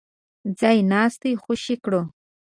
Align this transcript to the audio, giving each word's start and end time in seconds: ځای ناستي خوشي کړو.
ځای 0.59 0.77
ناستي 0.91 1.31
خوشي 1.43 1.75
کړو. 1.83 2.01